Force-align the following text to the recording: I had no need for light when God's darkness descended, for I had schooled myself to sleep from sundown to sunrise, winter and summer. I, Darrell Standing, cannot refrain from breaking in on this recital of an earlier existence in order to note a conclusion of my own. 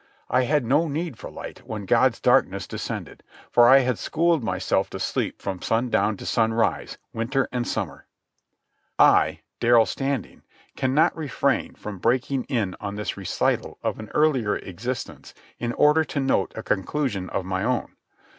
I 0.31 0.45
had 0.45 0.65
no 0.65 0.87
need 0.87 1.19
for 1.19 1.29
light 1.29 1.59
when 1.59 1.85
God's 1.85 2.19
darkness 2.19 2.65
descended, 2.65 3.21
for 3.51 3.69
I 3.69 3.81
had 3.81 3.99
schooled 3.99 4.43
myself 4.43 4.89
to 4.89 4.99
sleep 4.99 5.39
from 5.39 5.61
sundown 5.61 6.17
to 6.17 6.25
sunrise, 6.25 6.97
winter 7.13 7.47
and 7.51 7.67
summer. 7.67 8.07
I, 8.97 9.41
Darrell 9.59 9.85
Standing, 9.85 10.41
cannot 10.75 11.15
refrain 11.15 11.75
from 11.75 11.99
breaking 11.99 12.45
in 12.45 12.75
on 12.81 12.95
this 12.95 13.15
recital 13.15 13.77
of 13.83 13.99
an 13.99 14.09
earlier 14.15 14.55
existence 14.55 15.35
in 15.59 15.71
order 15.73 16.03
to 16.03 16.19
note 16.19 16.51
a 16.55 16.63
conclusion 16.63 17.29
of 17.29 17.45
my 17.45 17.63
own. 17.63 17.95